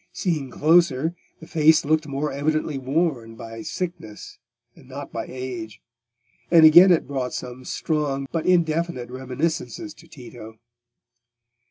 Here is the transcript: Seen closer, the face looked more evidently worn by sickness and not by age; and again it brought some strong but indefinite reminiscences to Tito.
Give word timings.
Seen 0.13 0.49
closer, 0.49 1.13
the 1.39 1.45
face 1.45 1.85
looked 1.85 2.07
more 2.07 2.31
evidently 2.31 2.79
worn 2.79 3.35
by 3.35 3.61
sickness 3.61 4.39
and 4.75 4.89
not 4.89 5.11
by 5.11 5.27
age; 5.27 5.79
and 6.49 6.65
again 6.65 6.91
it 6.91 7.05
brought 7.05 7.33
some 7.35 7.63
strong 7.65 8.25
but 8.31 8.47
indefinite 8.47 9.11
reminiscences 9.11 9.93
to 9.93 10.07
Tito. 10.07 10.57